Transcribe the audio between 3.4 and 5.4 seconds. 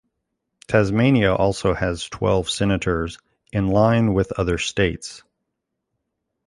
in line with other states.